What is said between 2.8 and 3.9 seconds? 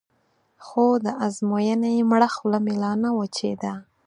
لا نه وچېده.